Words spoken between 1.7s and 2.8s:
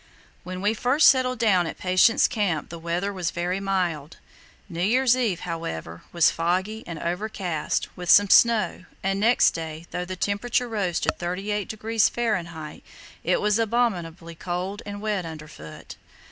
Patience Camp the